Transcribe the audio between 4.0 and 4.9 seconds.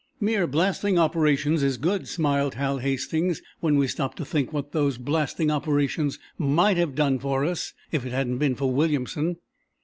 to think what